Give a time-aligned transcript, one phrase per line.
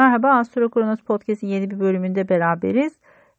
[0.00, 2.92] Merhaba Astro Kronos Podcast'in yeni bir bölümünde beraberiz.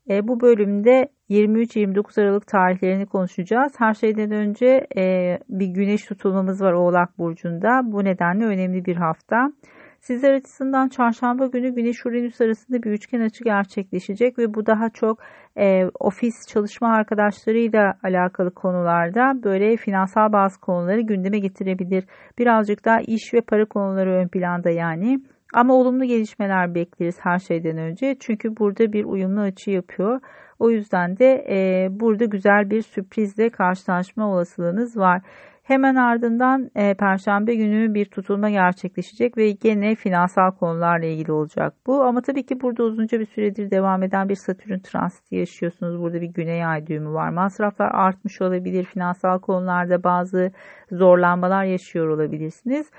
[0.10, 3.74] E, bu bölümde 23-29 Aralık tarihlerini konuşacağız.
[3.78, 7.82] Her şeyden önce e, bir güneş tutulmamız var Oğlak Burcu'nda.
[7.84, 9.52] Bu nedenle önemli bir hafta.
[10.00, 15.20] Sizler açısından çarşamba günü Güneş Uranüs arasında bir üçgen açı gerçekleşecek ve bu daha çok
[15.58, 22.06] e, ofis çalışma arkadaşlarıyla alakalı konularda böyle finansal bazı konuları gündeme getirebilir.
[22.40, 25.20] Birazcık daha iş ve para konuları ön planda yani.
[25.54, 28.16] Ama olumlu gelişmeler bekleriz her şeyden önce.
[28.20, 30.20] Çünkü burada bir uyumlu açı yapıyor.
[30.60, 35.22] O yüzden de e, burada güzel bir sürprizle karşılaşma olasılığınız var.
[35.64, 42.04] Hemen ardından e, Perşembe günü bir tutulma gerçekleşecek ve gene finansal konularla ilgili olacak bu.
[42.04, 46.02] Ama tabii ki burada uzunca bir süredir devam eden bir Satürn transiti yaşıyorsunuz.
[46.02, 47.30] Burada bir güney ay düğümü var.
[47.30, 48.84] Masraflar artmış olabilir.
[48.84, 50.52] Finansal konularda bazı
[50.92, 52.92] zorlanmalar yaşıyor olabilirsiniz.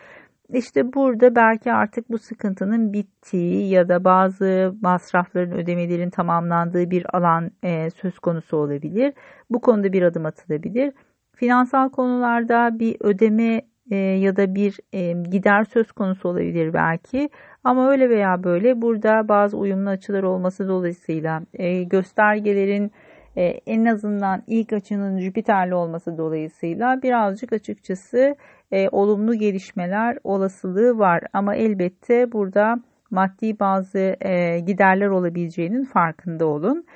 [0.48, 7.51] İşte burada belki artık bu sıkıntının bittiği ya da bazı masrafların ödemelerin tamamlandığı bir alan
[7.65, 9.15] e, söz konusu olabilir.
[9.51, 10.93] Bu konuda bir adım atılabilir.
[11.37, 17.30] Finansal konularda bir ödeme e, ya da bir e, gider söz konusu olabilir belki.
[17.65, 22.93] Ama öyle veya böyle burada bazı uyumlu açılar olması dolayısıyla e, göstergelerin
[23.37, 28.37] e, en azından ilk açının Jüpiter'li olması dolayısıyla birazcık açıkçası
[28.73, 31.21] e, olumlu gelişmeler olasılığı var.
[31.33, 32.77] Ama elbette burada
[33.10, 36.87] maddi bazı e, giderler olabileceğinin farkında olun.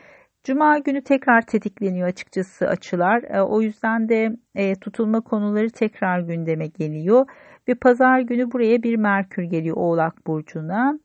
[0.44, 3.22] Cuma günü tekrar tetikleniyor açıkçası açılar.
[3.22, 7.26] E, o yüzden de e, tutulma konuları tekrar gündeme geliyor.
[7.68, 10.98] Ve pazar günü buraya bir Merkür geliyor Oğlak Burcu'na.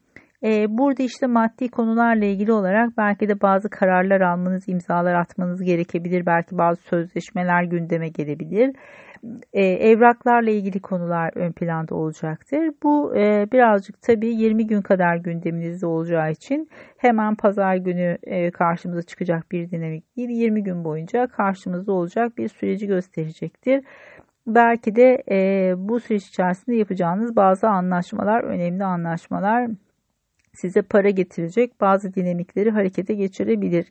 [0.43, 6.25] E, burada işte maddi konularla ilgili olarak belki de bazı kararlar almanız, imzalar atmanız gerekebilir.
[6.25, 8.75] Belki bazı sözleşmeler gündeme gelebilir.
[9.53, 12.71] E, evraklarla ilgili konular ön planda olacaktır.
[12.83, 19.01] Bu e, birazcık tabii 20 gün kadar gündeminizde olacağı için hemen pazar günü e, karşımıza
[19.01, 20.29] çıkacak bir dinamik değil.
[20.29, 23.83] 20 gün boyunca karşımızda olacak bir süreci gösterecektir.
[24.47, 29.67] Belki de e, bu süreç içerisinde yapacağınız bazı anlaşmalar, önemli anlaşmalar
[30.53, 33.85] size para getirecek bazı dinamikleri harekete geçirebilir.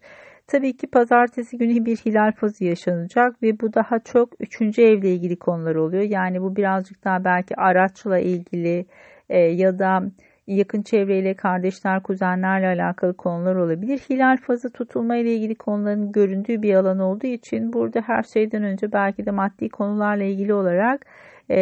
[0.46, 5.36] Tabii ki pazartesi günü bir hilal fazı yaşanacak ve bu daha çok üçüncü evle ilgili
[5.36, 6.02] konular oluyor.
[6.02, 8.86] Yani bu birazcık daha belki araçla ilgili
[9.28, 10.02] e, ya da
[10.46, 13.98] yakın çevreyle kardeşler, kuzenlerle alakalı konular olabilir.
[14.10, 18.92] Hilal fazı tutulma ile ilgili konuların göründüğü bir alan olduğu için burada her şeyden önce
[18.92, 21.06] belki de maddi konularla ilgili olarak
[21.48, 21.60] e,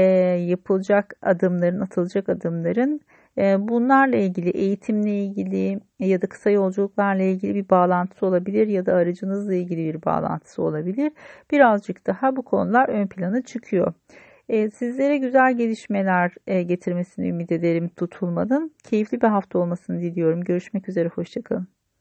[0.48, 3.00] yapılacak adımların, atılacak adımların
[3.58, 9.54] bunlarla ilgili eğitimle ilgili ya da kısa yolculuklarla ilgili bir bağlantısı olabilir ya da aracınızla
[9.54, 11.12] ilgili bir bağlantısı olabilir.
[11.50, 13.92] Birazcık daha bu konular ön plana çıkıyor.
[14.48, 18.70] Ee, sizlere güzel gelişmeler e, getirmesini ümit ederim tutulmadan.
[18.84, 20.40] Keyifli bir hafta olmasını diliyorum.
[20.44, 21.77] Görüşmek üzere, hoşçakalın.